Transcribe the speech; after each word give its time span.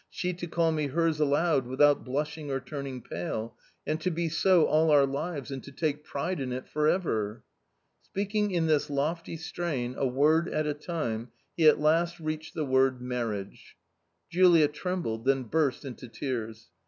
she 0.09 0.33
to 0.33 0.47
call 0.47 0.71
me 0.71 0.87
hers 0.87 1.19
aloud, 1.19 1.67
without 1.67 2.03
blushing 2.03 2.49
or 2.49 2.59
turning 2.59 3.03
pale.... 3.03 3.55
and 3.85 4.01
to 4.01 4.09
be 4.09 4.27
so 4.27 4.65
all 4.65 4.89
our 4.89 5.05
lives, 5.05 5.51
and 5.51 5.63
to 5.63 5.71
take 5.71 6.03
pride 6.03 6.39
in 6.39 6.51
it 6.51 6.67
for 6.67 6.87
ever." 6.87 7.43
Speaking 8.01 8.49
in 8.49 8.65
this 8.65 8.89
lofty 8.89 9.37
strain, 9.37 9.93
a 9.95 10.07
word 10.07 10.49
at 10.49 10.65
a 10.65 10.73
time, 10.73 11.27
he 11.55 11.67
at 11.69 11.79
last 11.79 12.19
reached 12.19 12.55
the 12.55 12.65
word 12.65 12.99
marriage. 12.99 13.75
Julia 14.27 14.67
trembled, 14.69 15.23
then 15.25 15.43
burst 15.43 15.85
into 15.85 16.07
tears. 16.07 16.71